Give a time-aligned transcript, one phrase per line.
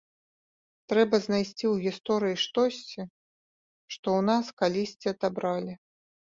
[0.93, 3.01] Трэба знайсці ў гісторыі штосьці,
[3.93, 5.73] што ў нас калісьці адабралі.